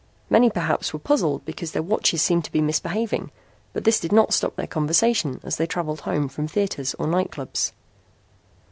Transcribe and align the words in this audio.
Many 0.31 0.49
perhaps 0.49 0.93
were 0.93 0.97
puzzled 0.99 1.45
because 1.45 1.73
their 1.73 1.83
watches 1.83 2.23
seemed 2.23 2.43
to 2.45 2.51
be 2.51 2.59
misbehaving 2.59 3.29
but 3.71 3.83
this 3.83 3.99
did 3.99 4.11
not 4.11 4.33
stop 4.33 4.55
their 4.55 4.65
conversation 4.65 5.39
as 5.43 5.57
they 5.57 5.67
traveled 5.67 6.01
home 6.01 6.27
from 6.27 6.47
theaters 6.47 6.95
or 6.97 7.05
night 7.05 7.29
clubs. 7.29 7.71